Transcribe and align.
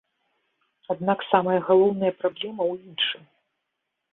Аднак 0.93 1.19
самая 1.31 1.57
галоўная 1.67 2.13
праблема 2.25 2.63
ў 2.71 2.89
іншым. 2.89 3.23